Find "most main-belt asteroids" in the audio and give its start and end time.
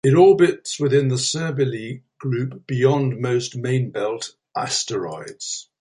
3.19-5.69